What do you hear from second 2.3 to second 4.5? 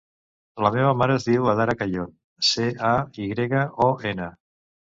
ce, a, i grega, o, ena.